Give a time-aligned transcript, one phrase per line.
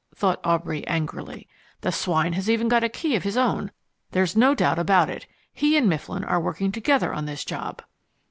[0.15, 1.47] thought Aubrey angrily.
[1.81, 3.69] "The swine has even got a key of his own.
[4.13, 5.27] There's no doubt about it.
[5.53, 7.83] He and Mifflin are working together on this job."